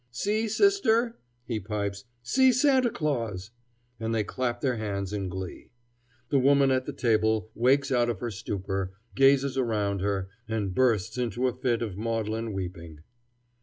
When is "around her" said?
9.59-10.27